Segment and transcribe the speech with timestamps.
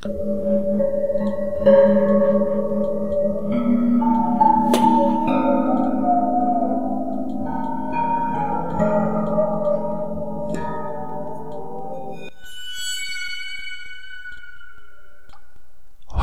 [0.00, 0.08] 欢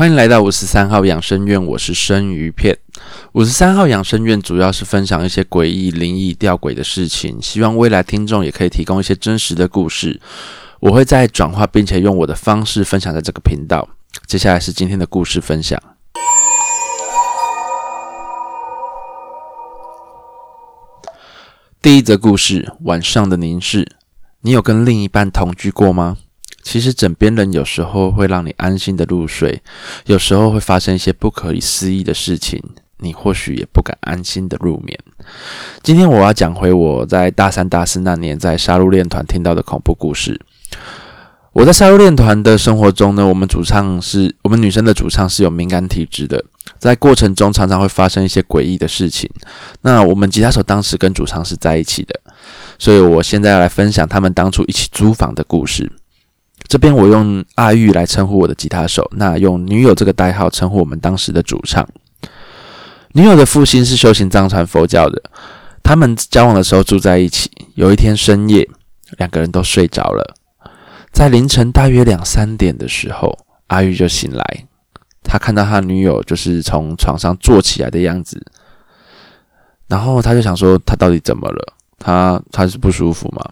[0.10, 2.80] 迎来到五十三号养生院，我是生鱼片。
[3.34, 10.20] 五十三号养生院主要是分享一些诡异、灵异、吊诡的事情，希望未来听众也可以提供一些真实的故事。
[10.80, 13.88] 我会在转化，并且用我的方式分享在这个频道。
[14.28, 15.82] 接下来是今天的故事分享。
[21.82, 23.88] 第一则故事：晚上的凝视。
[24.42, 26.18] 你有跟另一半同居过吗？
[26.62, 29.64] 其实枕边人有时候会让你安心的入睡，
[30.06, 32.62] 有时候会发生一些不可思议的事情，
[32.98, 35.00] 你或许也不敢安心的入眠。
[35.82, 40.40] 今天我要讲回我在大三、大四那年在杀戮练团听到的恐怖故事。
[41.54, 46.44] 我在杀入练团的生活中呢，我们主唱是我们女生的主唱是有敏感体质的，
[46.78, 49.28] 在过程中常常会发生一些诡异的事情。
[49.82, 52.20] 那我们吉他手当时跟主唱是在一起的，
[52.78, 55.92] 所以我现在要来分享他们当初一起租房的故事。
[56.68, 61.88] 这边我用阿玉来称呼我的吉他手，那用女友这个代号称呼我们当时的主唱。
[63.14, 65.20] 女友的父亲是修行藏传佛教的，
[65.82, 67.50] 他们交往的时候住在一起。
[67.74, 68.68] 有一天深夜，
[69.18, 70.36] 两个人都睡着了，
[71.18, 73.36] 在凌晨大约两三点的时候，
[73.70, 74.68] 阿玉就醒来，
[75.24, 78.40] 他看到他女友就是从床上坐起来的样子，
[79.88, 81.74] 然后他就想说他到底怎么了？
[81.98, 83.44] 他他是不舒服吗？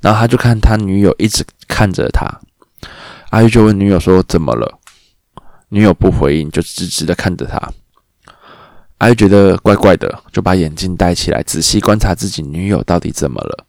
[0.00, 2.30] 然后他就看他女友一直看着他，
[3.30, 4.78] 阿玉就问女友说：“怎么了？”
[5.70, 7.60] 女友不回应，就直直的看着他。
[8.98, 13.66] 阿玉觉得怪怪的，就把眼镜戴起来，仔细观察自己女友到底怎么了。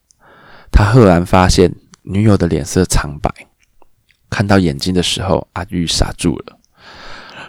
[0.71, 1.73] 他赫然发现
[2.05, 3.29] 女友的脸色苍白，
[4.29, 6.57] 看到眼睛的时候，阿玉傻住了。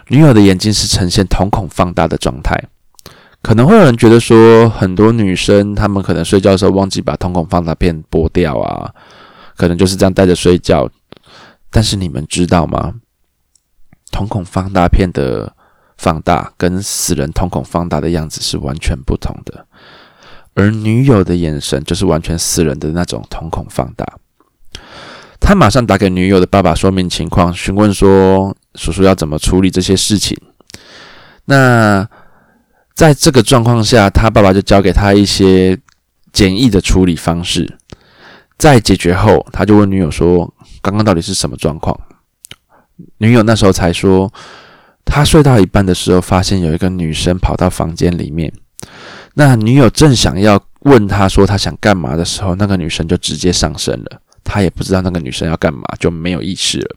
[0.07, 2.61] 女友的眼睛是呈现瞳孔放大的状态。
[3.43, 8.93] 可能会有人觉得说，很多女生她们可能睡觉的时候忘记把瞳孔放大片剥掉啊，
[9.55, 10.89] 可能就是这样戴着睡觉。
[11.69, 12.95] 但是你们知道吗？
[14.11, 15.53] 瞳孔放大片的
[15.97, 19.67] 放大跟死人瞳孔放大的样子是完全不同的。
[20.55, 24.17] 而女友的眼神就是完全死人的那种瞳孔放大。
[25.47, 30.37] 他马上打给女友的爸爸说明情况，询问说叔叔要怎么处理这些事情。
[31.45, 32.05] 那。
[32.93, 35.77] 在这个状况下，他爸爸就教给他一些
[36.33, 37.77] 简易的处理方式。
[38.57, 41.95] 在解决后，他就问女友说：“刚刚到底是什么状况？”
[43.19, 44.33] 女友那时候才说
[45.05, 48.51] ：“他睡到一半的时候，发现有一个女生跑到房间里面。
[49.35, 54.21] 那女友正想要问他说他想干嘛的时候，那个女生就直接上身了。
[54.47, 56.95] 他也不知道那个女生要干嘛，就没有意识了。”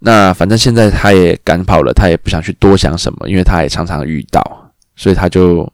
[0.00, 5.70] 那反正现在他也赶跑了，他也不想去多想什么，因为他也常常遇到，所以他就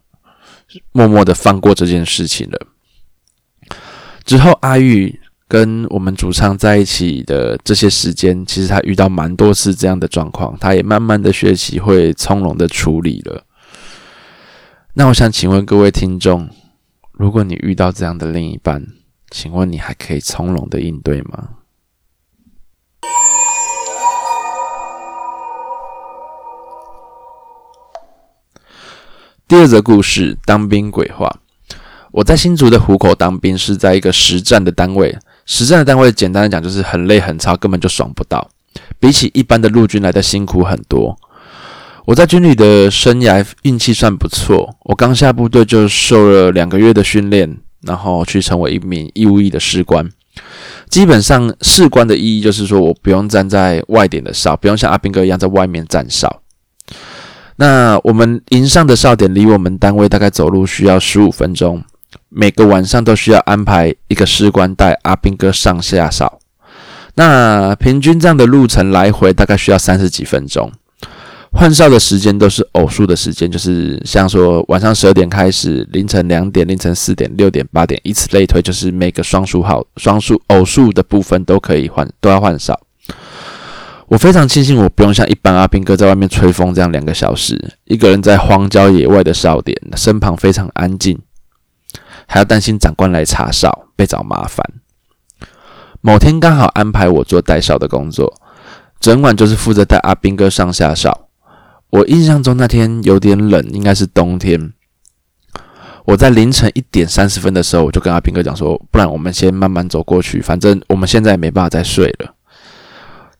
[0.93, 2.67] 默默的放过这件事情了。
[4.25, 13.45] 之后阿玉跟我们主唱在一起的这些时间，其实他遇到蛮多次这样的状况，他也慢慢的学习会从容的处理了。
[14.95, 16.49] 那我想请问各位听众，
[17.11, 18.87] 如果你遇到这样的另一半，
[19.31, 21.51] 请问你还可以从容的应对吗？
[29.47, 31.41] 第二则故事：当兵鬼话。
[32.13, 35.17] 我在新竹的虎口当兵，是在一个实战的单位。
[35.47, 38.51] 实战的单位，简单的讲就是很累很操，根本就爽不到。
[38.99, 41.17] 比起一般的陆军来的辛苦很多。
[42.07, 50.09] 我在军旅的生涯运气算不错，我刚下部队就受了两个月的训练，然后去成为一名义务役的士官。
[50.89, 56.43] 基本上，士官的意义就是说我不用站在外点的哨，不用像阿兵哥一样在外面站哨。
[57.57, 61.85] 那我们营上的哨点离我们单位大概走路需要十五分钟，
[62.29, 66.39] 每个晚上都需要安排一个士官带阿兵哥上下哨。
[67.17, 70.72] 那平均这样的路程来回大概需要三十几分钟，
[71.53, 82.79] 换哨的时间都是偶数的时间，就是像说晚上十二点开始，凌晨两点、凌晨四点、六点、八点，以此类推，就是每个双数号、双数偶数的部分都可以换，都要换哨。
[84.07, 91.19] 我非常庆幸，我不用像一般阿兵哥在外面吹风这样两个小时，一个人在荒郊野外的哨点，身旁非常安静，
[92.27, 94.65] 还要担心长官来查哨被找麻烦。
[96.01, 98.41] 某天刚好安排我做带哨的工作，
[98.99, 101.27] 整晚就是负责带阿兵哥上下哨。
[101.91, 104.72] 我印象中那天有点冷，应该是冬天。
[106.07, 112.34] 我在凌晨一点三十分的时候，我就跟阿斌哥讲说：“不然我们先慢慢走过去，反正我们现在也没办法再睡了。”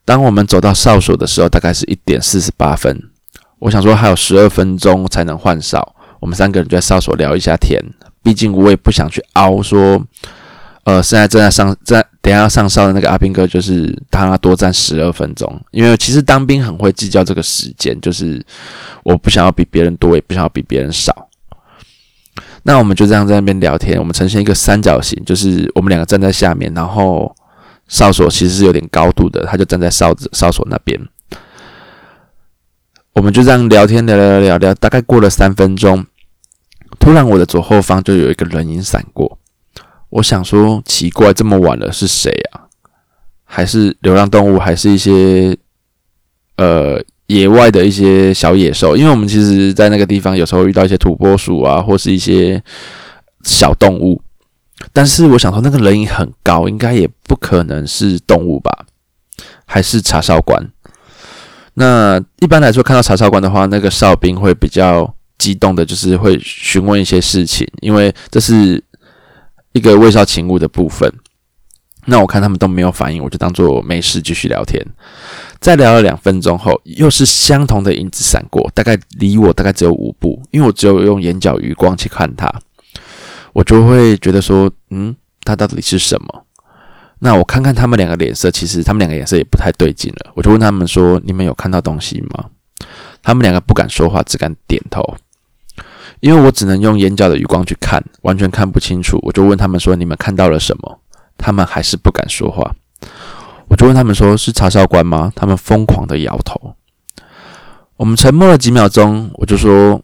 [0.05, 3.09] 当我们走到哨所的时候，大概是一点四十八分。
[3.59, 7.79] 我想说还有十二分钟才能换哨，我们三个人就在哨所聊一下天。
[8.23, 10.03] 毕竟我也不想去熬说，
[10.83, 15.59] 呃，现在正在上在等下要上哨的那个阿兵哥，就是他多站十二分钟。
[15.71, 18.45] 因为其实当兵很会计较这个时间，就是
[19.03, 21.29] 我不想要比别人多，也不想要比别人少。
[22.63, 27.35] 那我们就这样在那边聊天，我们呈现一个三角形，就是我们两个站在下面，然后
[27.87, 30.99] 哨所其实是有点高度的，他就站在哨子哨所那边。
[33.13, 36.05] 我们就这样聊天，聊聊聊聊，大概过了三分钟，
[36.99, 39.39] 突然我的左后方就有一个人影闪过。
[40.11, 42.67] 我想说，奇怪，这么晚了是谁啊？
[43.43, 45.57] 还是流浪动物，还是一些
[46.57, 48.95] 呃野外的一些小野兽？
[48.95, 52.61] 因为我们其实，在那个地方有时候遇到一些土拨鼠啊，或是一些
[53.43, 54.21] 小动物。
[54.93, 58.85] 但是我想说，那个人影很高，应该也不可能是动物吧？
[59.65, 60.71] 还是查哨官？
[61.75, 68.83] 那一般来说，看到查哨官的话，那个哨兵会比较激动的，就是会询问一些事情，因为这是
[69.73, 71.11] 一个卫哨勤务的部分。
[72.05, 74.83] 那我看他们都没有反应，我就当做没事继续聊天。
[75.59, 82.51] 再聊了两分钟后，又是相同的影子闪过，大概离我大概只有五步，因为我只有用眼角余光去看他，
[83.53, 86.45] 我就会觉得说，嗯，他到底是什么？
[87.19, 90.31] 那我看看他们两个脸色，其实他们两个脸色也不太对劲了。
[90.33, 92.45] 我就问他们说：“你们有看到东西吗？”
[93.21, 95.15] 他们两个不敢说话，只敢点头。
[96.21, 99.19] 因为我只能用眼角的余光去看，完全看不清楚。
[99.23, 100.99] 我就问他们说：“你们看到了什么？”
[101.37, 102.73] 他们还是不敢说话。
[103.67, 106.75] 我就问他们说：“是查哨官吗？”他们疯狂的摇头。
[107.97, 109.99] 我们沉默了几秒钟，我就说：“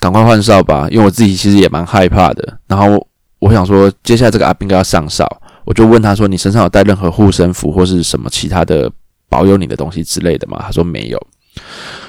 [0.00, 2.58] 赶快换哨吧！”因为我自己其实也蛮害怕的。
[2.66, 3.06] 然后
[3.38, 5.26] 我想说，接下来这个阿兵哥要上哨。
[5.64, 8.90] 我就问他说：“你身上有带任何护身符或是什么其他的
[9.28, 11.26] 保佑你的东西之类的吗？”他说没有。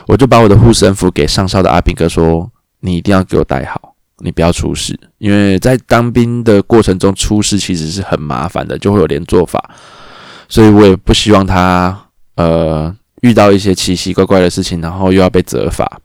[0.07, 2.49] 我就把我的护身符给上哨的阿兵哥说
[2.85, 9.71] ：“你一定要给我带好，你不要出事，因为在当兵的过程中出事其实是很麻烦的，就会有连坐法，
[10.49, 15.99] 所以我也不希望他呃遇到一些奇奇怪怪的事情，然后又要被责罚。”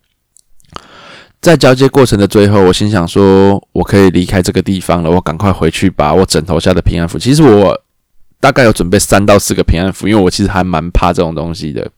[1.40, 7.16] 在交接过程的最后，我心想说：“我可以离开这个地方了，我赶快回去把我枕头下的平安符。
[7.16, 7.80] 其实我
[8.40, 11.88] 大概有准备三到四个平安符，因为我其实还蛮怕这种东西的，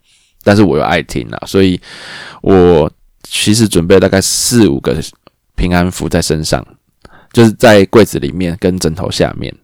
[0.44, 1.81] 但是我又爱听啊，所以
[2.43, 2.91] 我
[3.22, 4.96] 其实准备大概四五个
[5.55, 6.67] 平安符在身上，
[7.32, 9.55] 就是在柜子里面跟枕头下面。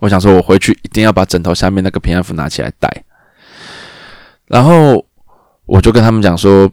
[0.00, 3.04] 我想说，我回去一定要把枕头下面那个平安符拿起来带。
[4.46, 5.04] 然后
[5.66, 6.70] 我就跟他们讲说。”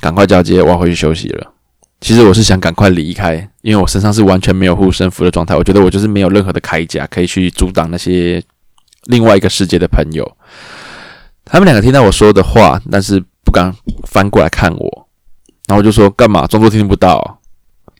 [0.00, 1.52] 赶快交接，我要回去休息了。
[2.00, 5.56] 其实我是想赶快离开，因为我身上是完全没有护身符的状态。
[5.56, 8.40] 我觉得我就是没有任何的铠甲可以去阻挡那些
[9.06, 10.36] 另外一个世界的朋友。
[11.44, 13.74] 他们两个听到我说的话，但是不敢
[14.06, 15.08] 翻过来看我。
[15.66, 16.46] 然后我就说：“干嘛？
[16.46, 17.40] 装作听不到？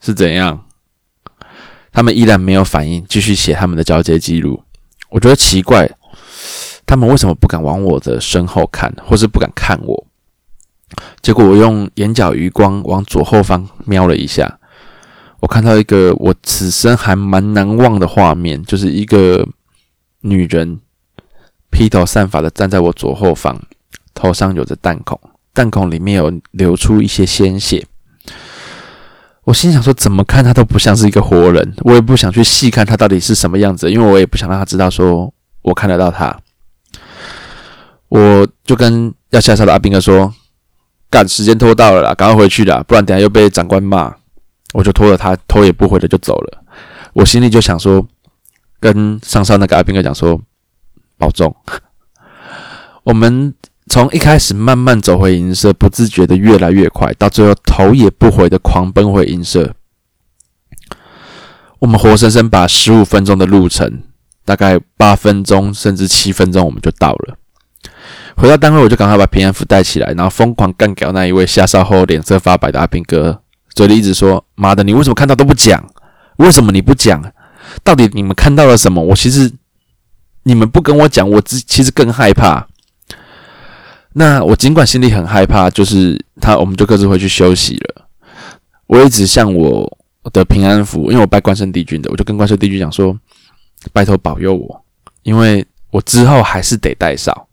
[0.02, 0.66] 是怎样？”
[1.90, 4.62] 他们依然没有反应，继续写他们的交接记录。
[5.08, 5.90] 我觉得奇怪，
[6.84, 10.06] 他们为什么不敢往我的身后看，或是不敢看我？
[11.22, 14.58] 结果我用眼角余光往左后方瞄了一下，
[15.40, 19.48] 我看到一个我此生还蛮难忘的画面，就是一个
[20.20, 20.80] 女人
[21.70, 23.60] 披头散发的站在我左后方，
[24.14, 25.18] 头上有着弹孔，
[25.58, 27.84] 弹孔里面有流出一些鲜血。
[29.42, 36.38] 我心想说，怎么看他都不像是一个活人，我也不想去细看他到底是什么样子，因为我也不想让他知道说我看得到他。
[38.08, 40.32] 我就跟要下车的阿兵哥说。
[41.10, 44.14] 赶时间拖到了啦，赶快回去啦，不然等下又被长官骂。
[44.74, 46.62] 我就拖着他，头也不回的就走了。
[47.14, 48.06] 我心里就想说，
[48.78, 50.38] 跟上上那个阿兵哥讲说，
[51.16, 51.56] 保重。
[53.04, 53.54] 我们
[53.88, 59.74] 从一开始慢慢走回银舍，不自觉的越来越快，到最后头也不回的狂奔回银舍。
[61.78, 64.02] 我们活生生把十五分钟的路程，
[64.44, 67.36] 大概八分钟甚至七分钟，我们就到了。
[68.36, 73.42] 回到单位，我就赶快把平安符带起来，然后疯狂干掉那一位下哨后脸色发白的阿兵哥，
[73.74, 75.84] 嘴里一直说：“妈的，你为什么看到都不讲？
[76.36, 77.20] 为什么你不讲？
[77.82, 79.02] 到底你们看到了什么？
[79.02, 79.50] 我其实
[80.44, 82.67] 你们不跟我讲，我只其实更害怕。
[84.18, 88.04] 那我尽管心里很害怕，就是他，我们就各自回去休息了。
[88.88, 89.98] 我一直向我
[90.32, 93.16] 的平安符，因为我拜关圣帝君的，我就跟关圣帝君讲说：
[93.92, 94.84] 拜托保佑我，
[95.22, 97.46] 因为我之后还是得带哨。”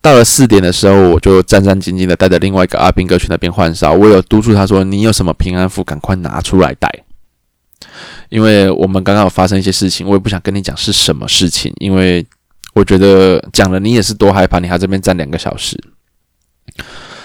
[0.00, 3.92] 到了四点的时候，我就战战兢兢的带着另外一个阿兵哥去那边换哨。
[3.92, 6.88] 我有督促他说：“你有什么平安符，赶快拿出来带。”
[8.30, 12.24] 因为我们刚刚有发生一些事情，我也不想跟你讲是什么事情，因为
[12.78, 15.76] 我觉得讲了你也是多害怕，你还这边站两个小时。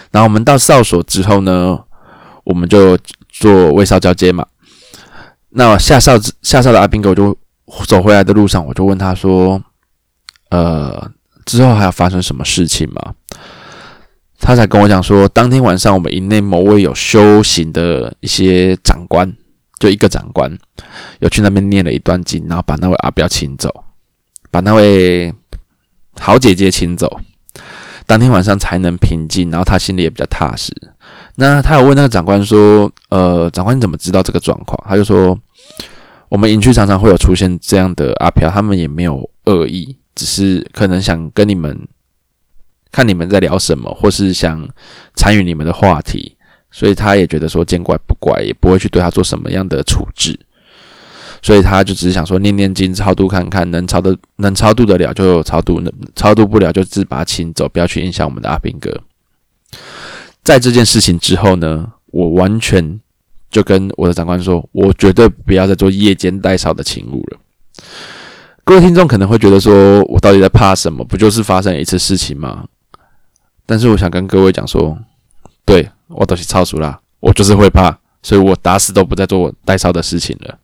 [0.10, 1.79] 然后我们到哨所之后呢，
[2.43, 2.98] 我们就
[3.29, 4.43] 做卫哨交接嘛。
[5.50, 7.38] 那下哨下哨的阿兵哥就
[7.86, 9.62] 走回来的路上，我就问他说
[10.50, 11.12] ：“呃，
[11.45, 13.13] 之后还要发生什么事情吗？”
[14.41, 19.31] 他才跟我讲说，当天晚上我们营内某位有修行的一些长官，
[19.77, 20.51] 就一个长官，
[21.19, 23.86] 有去那边念了一段经，然后把那位阿彪请走，
[24.51, 25.33] 把那位
[26.20, 27.20] 好姐姐请走，
[28.05, 30.74] 当天晚上才能平静，然后他心里也比较踏实。
[31.36, 35.38] 那他有问那个长官说：“呃，长官你怎么知道这个状况？”他就说
[36.29, 41.77] ：“我们营区常常会有出现这样的阿飘，他们也没有恶意，只是可能想跟你们。”
[42.93, 44.70] 看你们在聊什么，或是想
[45.15, 46.38] 参与你们的话题，
[46.70, 50.39] 所以他也觉得说见怪不怪，也不会去对他做什么样的处置，
[51.44, 59.02] 所以他就只是想说念念经超度看看，能超的能超度得了就超度，能超度不了就自把请走，不要去影响我们的阿兵哥。
[60.42, 63.00] 在这件事情之后呢，我完全
[63.52, 67.38] 就跟我的长官说，我绝对不要再做夜间代扫的勤务了。
[68.64, 71.04] 各位听众可能会觉得说，我到底在怕什么？
[71.04, 72.66] 不就是发生一次事情吗？
[73.66, 74.98] 但是我想跟各位讲说，
[75.66, 80.58] 对我都是超熟啦，我就是会怕，所以我打死都不再做代操的事情了。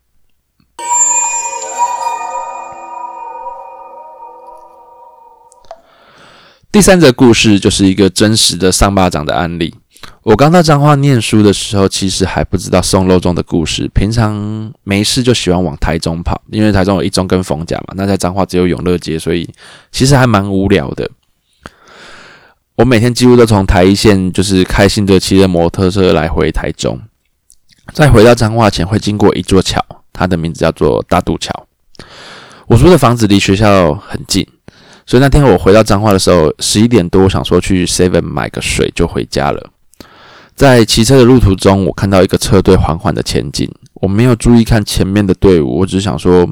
[6.72, 9.74] 第三则故事就是一个真实的上巴掌的案例。
[10.22, 13.90] 我刚到彰化念书的时候，其实还不知道松肉粽的故事。
[13.92, 17.94] 平常没事就喜欢往台中跑，因为台中有一中跟逢甲嘛。
[17.96, 19.52] 那在彰化只有永乐街，所以
[19.90, 21.10] 其实还蛮无聊的。
[22.76, 27.00] 我每天几乎都从台一线，就是开心的骑着摩托车来回台中。
[27.92, 31.66] 在回到彰化前，会经过一座桥，它的名字叫做大渡桥。
[32.68, 34.46] 我住的房子离学校很近，
[35.06, 39.70] 所以那天我回到彰化的时候，十一点多，我想说去 Seven 买个水就回家了。
[40.54, 46.48] 在骑车的路途中，我看到一个车队缓缓的前进，我没有注意看前面的队伍，我只是想说，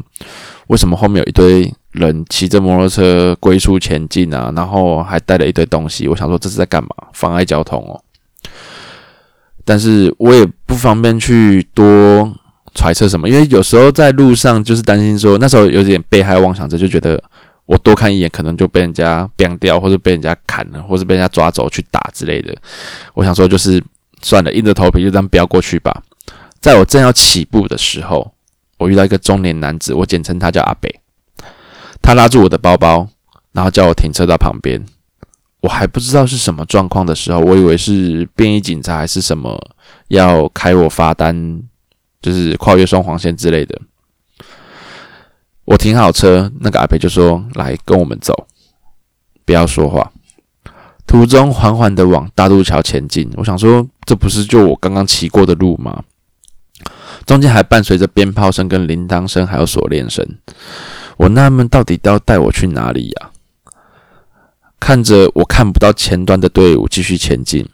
[0.68, 1.72] 为什么后面有一堆？
[1.92, 6.06] 人骑着摩托车龟速前进啊，然后还带了一堆东西。
[6.06, 6.90] 我想说这是在干嘛？
[7.14, 7.98] 妨碍交通哦。
[9.64, 12.30] 但是我也不方便去多
[12.74, 17.20] 揣测什么，因为有时候在路上就是担心说，那时候有点被害妄想症，就觉得
[17.68, 22.56] 我多看一眼可能就被人家毙掉，或者被人家砍了，或者被人家抓走去打之类的。
[23.12, 23.82] 我想说就是
[24.22, 26.02] 算了，硬着头皮就这样飙过去吧。
[26.60, 28.32] 在我正要起步的时候，
[28.78, 30.98] 我遇到一个中年男子，我简称他叫阿北。
[32.00, 33.06] 他拉住我的包包，
[33.52, 34.82] 然后叫我停车到旁边。
[35.60, 39.60] 我还不知道是什么状况的时候，我以为是便衣警察还是什么
[40.08, 41.62] 要开我罚单，
[42.22, 43.78] 就是跨越双黄线之类的。
[45.68, 48.46] 我停好车，那个阿培就说：“来跟我们走，
[49.44, 50.10] 不要说话。”
[51.06, 53.30] 途中缓缓的往大渡桥前进。
[53.36, 56.02] 我想说，这不是就我刚刚骑过的路吗？
[57.26, 60.26] 中间还伴随着鞭炮声、跟铃铛声，还有锁链声。
[61.18, 63.30] 我纳闷，到底要带我去哪里呀？
[64.80, 67.68] 看着我看不到前端的队伍继续前进，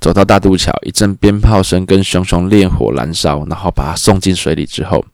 [0.00, 5.04] 走到大渡桥，一阵鞭炮声跟熊熊烈火燃烧，然后把他送进水里之后，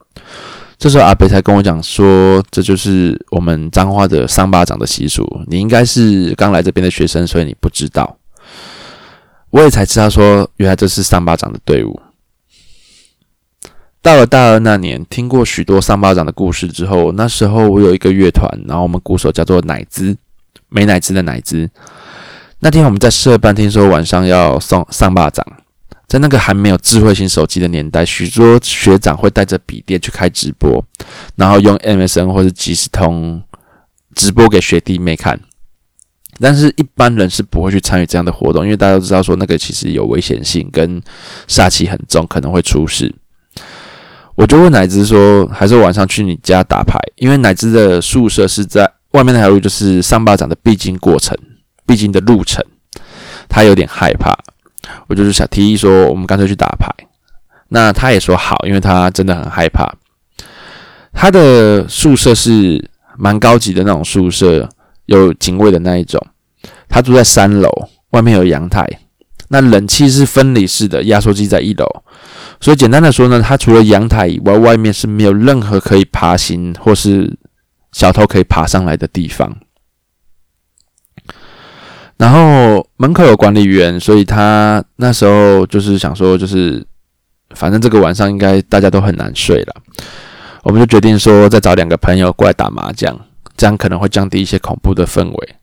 [0.81, 5.23] 这时候阿北才跟我讲说：“这就是我们彰化的上巴掌的习俗。
[5.47, 8.17] 你应该是刚来这边的学生，所以你不知道。”
[9.51, 12.01] 我也才知道说，原来这是上巴掌的队伍。
[14.01, 20.17] 到了大二那年，听过许多上巴掌的故事之后，那时候我有一个乐团，然后我们鼓手叫做奶滋，
[20.71, 21.69] 美奶滋的奶滋。
[22.61, 25.45] 那天我们在社办，听说晚上要送上巴掌，
[26.11, 30.85] 在那个还没有智慧型手机的年代，许多学长会带着笔电去开直播，
[31.37, 33.41] 然后用 MSN 或者即时通
[34.17, 35.39] 直播给学弟妹看。
[36.41, 41.01] 但是一般人是不会去参与这样的活动，因为大家都知道说那个其实有危险性，跟
[41.47, 43.15] 煞气很重，可能会出事。
[44.35, 46.99] 我就问奶子说，还是晚上去你家打牌？
[47.15, 51.39] 因为奶子的宿舍是在外面那条路，就是上巴掌的必经过程，
[51.87, 52.65] 必经的路程，
[53.49, 54.37] 他有点害怕。
[55.09, 56.89] 我就是想提议说，我们干脆去打牌。
[57.69, 59.89] 那他也说好，因为他真的很害怕。
[61.13, 64.69] 他的宿舍是蛮高级的那种宿舍，
[65.07, 66.21] 有警卫的那一种。
[66.89, 67.71] 他住在三楼，
[68.11, 68.87] 外面有阳台，
[69.49, 71.87] 那冷气是分离式的，压缩机在一楼。
[72.61, 77.39] 所以简单的说呢，它除了阳台以外，外面是没有任何可以爬行或是
[77.93, 79.57] 小偷可以爬上来的地方。
[82.21, 86.85] 然后门口有管理员，所以他那时候就是想说，就是
[87.55, 89.75] 反正这个晚上应该大家都很难睡了，
[90.63, 93.19] 我们就决定说再找两个朋友过来打麻将。
[93.57, 95.57] 这样可能会降低一些恐怖的氛围。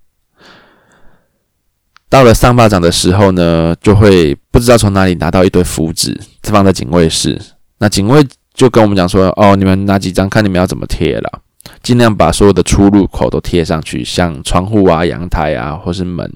[2.10, 7.40] 到了上巴掌的时候呢，就会不知道从哪里拿到一堆符纸，放在警卫室。
[7.78, 11.42] 那警卫就跟我们讲说：“哦，你们拿几张，看你们要怎么贴了，
[11.84, 16.32] 尽量把所有的出入口都贴上去，像窗户啊、阳台啊，或是门。”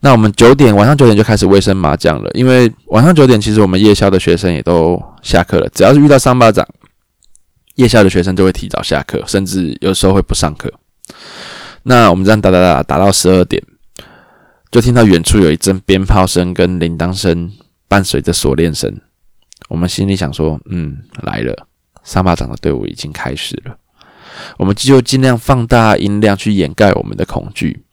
[0.00, 5.68] 那我们九点晚上九点就开始卫生麻将了，因为晚上九点其实我们夜校的学生也都下课了。
[5.70, 6.66] 只要是遇到三巴掌，
[7.76, 10.72] 夜校的学生就会提早下课，甚至有时候会不上课。
[11.82, 13.62] 那我们这样打打打打到十二点，
[14.70, 17.50] 就听到远处有一阵鞭炮声跟铃铛声，
[17.88, 19.00] 伴随着锁链声。
[19.68, 21.66] 我们心里想说：“嗯，来了，
[22.04, 23.76] 上巴掌的队伍已经开始了。”
[24.58, 27.85] 我们就尽量放大音量去掩盖我们的恐惧。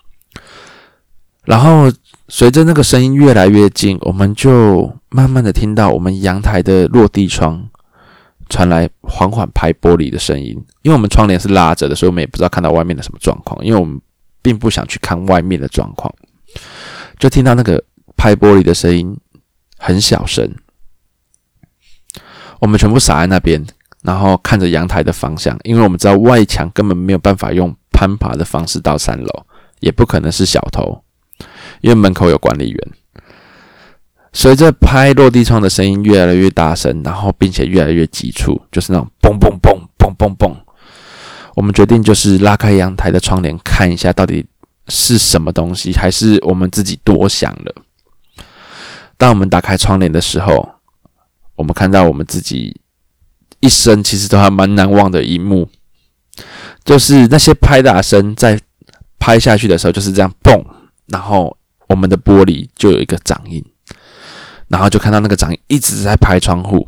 [1.45, 1.91] 然后
[2.29, 7.69] 随着那个声音越来越近，我们就慢慢的听到我们阳台的落地窗
[8.49, 10.55] 传来缓缓拍玻璃的声音。
[10.83, 13.63] 因为我们窗帘是拉着的，所以我们也不知道看到外面的什么状况。
[13.65, 13.99] 因为我们
[14.41, 16.13] 并不想去看外面的状况，
[17.19, 17.83] 就听到那个
[18.15, 19.17] 拍玻璃的声音
[19.77, 20.49] 很小声。
[22.59, 23.61] 我们全部傻在那边，
[24.03, 29.45] 然后看着阳台的方向，因为我们知道外墙根本没有办法用攀爬的方式到三楼，
[29.81, 31.03] 也不可能是小偷。
[31.83, 32.91] 因为门口有管理员，
[34.31, 40.55] 随着拍落地窗的声音越来越大声，然后并且越来越急促，就是那种嘣嘣嘣嘣嘣嘣。
[41.55, 44.45] 我们决定就是拉开阳台的窗帘，看一下到底
[44.87, 47.75] 是什么东西，还是我们自己多想了。
[49.17, 50.75] 当我们打开窗帘的时候，
[51.55, 52.79] 我们看到我们自己
[53.59, 55.67] 一生其实都还蛮难忘的一幕，
[56.85, 58.57] 就是那些拍打声在
[59.19, 60.63] 拍下去的时候就是这样嘣，
[61.07, 61.57] 然后。
[61.87, 63.63] 我们的玻璃就有一个掌印，
[64.67, 66.87] 然后就看到那个掌印一直在拍窗户，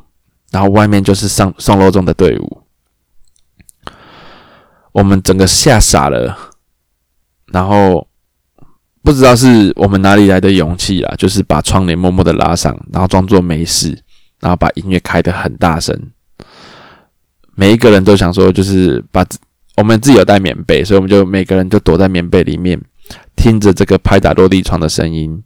[0.52, 2.62] 然后外面就是上送肉粽的队伍，
[4.94, 6.36] 我们整个吓傻了，
[7.48, 8.08] 然后
[9.04, 14.02] 不知道是我们哪里来的勇气啊，就是把窗帘默默的拉上，然后装作没事，
[14.40, 15.96] 然后把音乐开得很大声，
[17.54, 19.26] 每一个人都想说，就是把
[19.76, 22.82] 我们自己有带棉被，所以我们就每个人就躲在棉被里面。
[23.36, 25.44] 听着这个拍打落地窗的声音，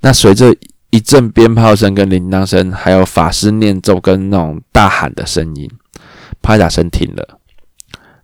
[0.00, 0.54] 那随着
[0.90, 5.70] 一阵鞭炮声、跟铃铛声，还有法师念咒跟那种大喊的声音，
[6.40, 7.38] 拍打声停了，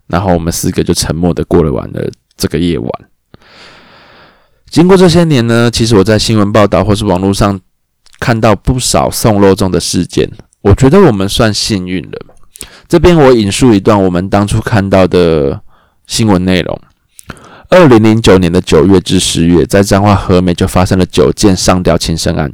[0.07, 2.91] 然后我们四个就沉默的过了完了这个夜晚。
[4.69, 7.59] 经过这些年呢，其实我在新闻报道或是网络上
[8.19, 10.31] 看到不少送肉粽的事件，
[10.61, 12.19] 我觉得我们算幸运了。
[12.87, 15.61] 这边我引述一段我们当初看到的
[16.05, 16.79] 新闻内容。
[17.69, 22.51] 二零零九年的九月至十月，在彰化和美就发生了九件上吊轻生案，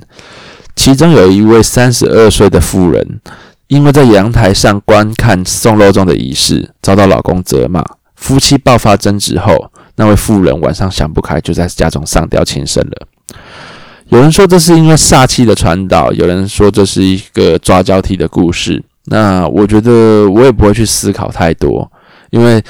[0.75, 3.21] 其中有一位三十二岁的妇人，
[3.67, 7.82] 因为在阳台上观看送肉粽的仪式，遭到老公责骂，
[8.17, 13.08] 夫妻爆发争执后，那位妇人晚上想不开，就在家中上吊轻生了。
[14.10, 18.84] 有人说这是因为煞气的传导，有人说这是一个抓交替的故事。
[19.06, 21.89] 那我觉得我也不会去思考太多，
[22.32, 22.62] 因为。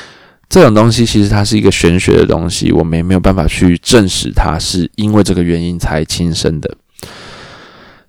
[0.56, 6.78] 这种东西其实它是一个玄学的东西，我们也没有办法去证实它是因为这个原因才轻生的。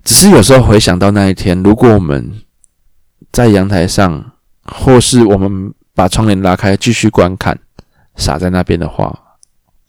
[0.05, 2.41] 只是有时候回想到那一天，如果我们
[3.33, 4.31] 在阳台上，
[4.63, 7.59] 或是我们把窗帘拉开继续观看，
[8.15, 9.25] 洒在那边的话，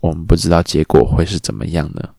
[0.01, 2.09] 我们不知道结果会是怎么样呢？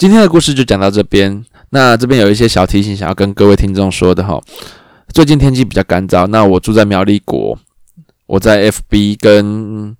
[0.00, 1.44] 今天的故事就讲到这边。
[1.68, 4.40] 那这边有一些小提醒，想要跟各位听众说的哈。
[5.12, 7.58] 最近天气比较干燥，那我住在苗栗国，
[8.24, 9.94] 我在 FB 跟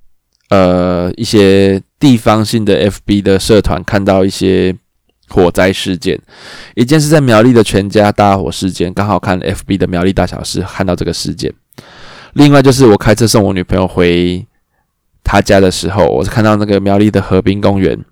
[0.48, 4.74] 呃一些地方性的 FB 的社团看到一些
[5.28, 6.18] 火灾事件，
[6.74, 11.52] 一件是在苗栗的全家大火事件，刚好看 FB 的苗栗大小事看到这个事件。
[12.32, 14.46] 另外就是我开车送我女朋友回
[15.22, 18.02] 她家的时候，我是看到那个苗栗的河滨公园。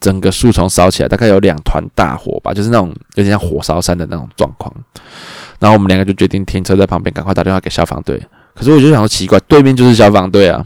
[0.00, 4.72] 整个树丛烧起来，大概有两团大火吧，就是那种有点像火烧山的那种状况。
[5.58, 8.20] 然后我们两个就决定停车在旁边，赶快打电话给消防队。
[8.54, 10.64] 可是我就想说奇怪，对面就是消防队啊，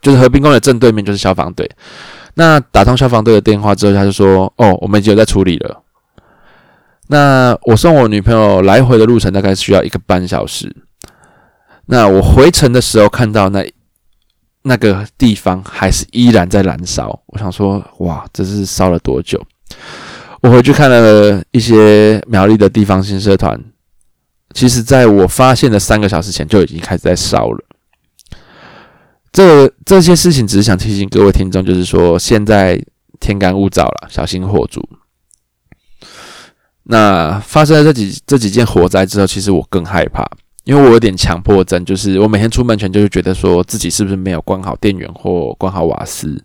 [0.00, 1.70] 就是和平公园正对面就是消防队。
[2.34, 5.82] 那打通消防队的电话之后，他就说：“哦，我们已经有在处理了。”
[7.08, 10.74] 那我送我女朋友来回的路程大概需要一个半小时。
[11.86, 13.64] 那我回程的时候看到那。
[14.62, 19.40] 那个地方还是依然在燃烧，我想说，哇，这是烧了多久？
[20.42, 23.62] 我回去看了一些苗栗的地方性社团，
[24.54, 27.64] 其实在我发现的三个小时前就已经开始在烧了。
[29.32, 32.82] 这这些事情只是想提醒各位听众，就是说现在
[33.20, 34.86] 天干物燥了，小心火烛。
[36.84, 40.28] 那发生了这几这几件火灾之后，其实我更害怕，
[40.70, 46.40] 因为我有点强迫症，就是我每天出门前就是觉得说自己是不是没有关好电源或关好瓦斯，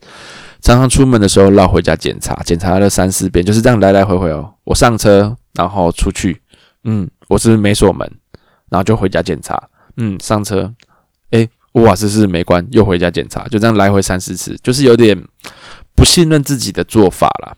[0.63, 4.51] 常常出门的时候绕回家检查，检查了三四遍，就是这样来来回回哦。
[4.63, 6.41] 我上车然后出去，
[6.85, 8.11] 嗯，我是不是没锁门，
[8.69, 9.61] 然后就回家检查，
[9.97, 10.73] 嗯，上车，
[11.29, 15.15] 诶，我瓦斯是没关，又回家检查，就这样来回三四次，就是有点
[15.93, 17.55] 不信任自己的做法啦。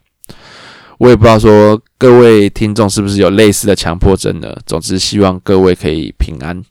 [0.98, 4.56] 我也不知道说各位听众是不是有类似的强迫症呢？
[4.66, 6.64] 总之，希望各位可以平安。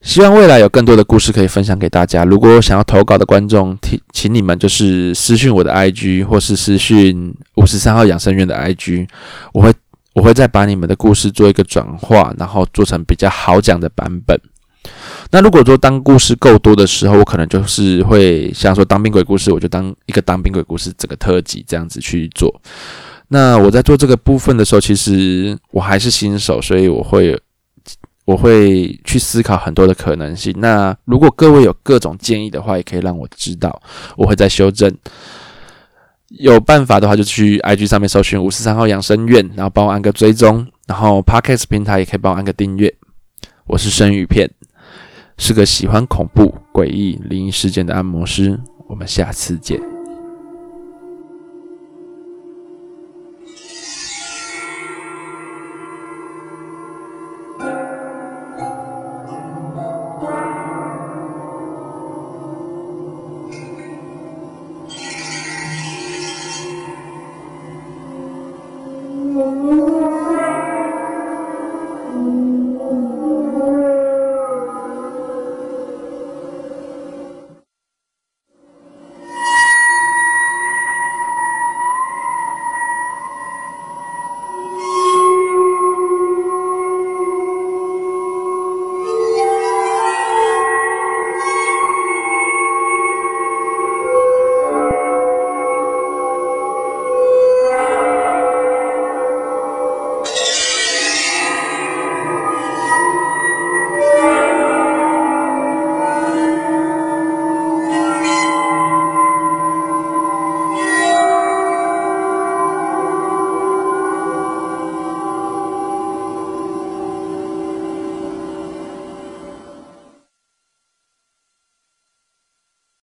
[0.00, 2.24] 希望未来有更多的故事可以分享给大家。
[2.24, 9.06] 如果想要投稿的观众，请请你们就是私讯我的 IG，或是私讯五十三号养生院的 IG，
[9.52, 9.72] 我会
[10.14, 14.36] 我会再把你们的故事做一个转化，然后做成比较好讲的版本。
[15.32, 22.54] 那如果说当故事够多的时候，我可能就是会像说当兵鬼故事，我就当一个当兵鬼故事整个特辑这样子去做。
[23.28, 27.40] 那我在做这个部分的时候，其实我还是新手，所以我会
[28.26, 30.54] 我会去思考很多的可能性。
[30.58, 33.80] 那如果各位有各种建议的话，也可以让我知道，
[34.18, 34.94] 我会再修正。
[36.28, 42.94] 有办法的话，就去 IG 上面搜寻五十三号养生院，然后帮我按个追踪，然后 Podcast 平台也可以帮我按个订阅。
[43.66, 44.50] 我是生鱼片。
[45.36, 48.58] 是个喜欢恐怖、诡异、灵异事件的按摩师。
[48.88, 49.91] 我们下次见。